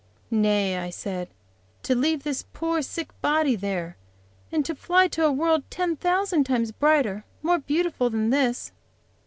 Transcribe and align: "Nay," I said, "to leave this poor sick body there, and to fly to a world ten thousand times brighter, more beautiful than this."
"Nay," 0.31 0.79
I 0.79 0.89
said, 0.89 1.29
"to 1.83 1.93
leave 1.93 2.23
this 2.23 2.43
poor 2.53 2.81
sick 2.81 3.09
body 3.21 3.55
there, 3.55 3.97
and 4.51 4.65
to 4.65 4.73
fly 4.73 5.07
to 5.09 5.23
a 5.25 5.31
world 5.31 5.61
ten 5.69 5.95
thousand 5.95 6.45
times 6.45 6.71
brighter, 6.71 7.23
more 7.43 7.59
beautiful 7.59 8.09
than 8.09 8.31
this." 8.31 8.71